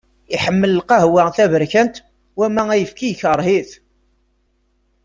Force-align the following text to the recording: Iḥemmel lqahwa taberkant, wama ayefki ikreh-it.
Iḥemmel 0.35 0.71
lqahwa 0.79 1.23
taberkant, 1.35 1.95
wama 2.37 2.63
ayefki 2.73 3.07
ikreh-it. 3.13 3.71